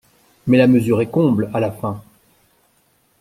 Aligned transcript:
Mais 0.47 0.57
la 0.57 0.65
mesure 0.65 0.99
est 1.01 1.11
comble, 1.11 1.51
à 1.53 1.59
la 1.59 1.69
fin. 1.71 2.01